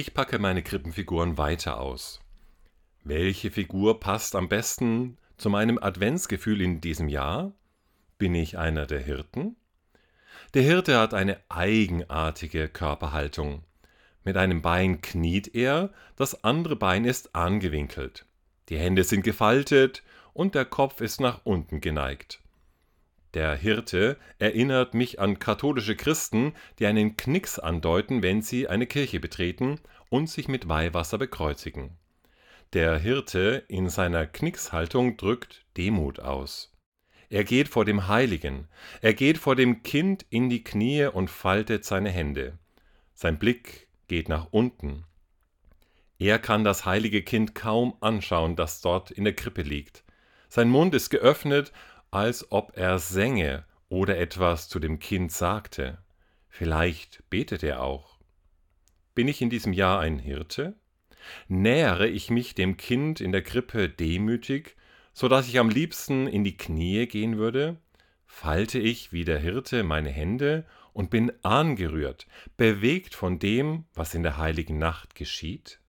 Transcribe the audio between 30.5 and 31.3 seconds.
Weihwasser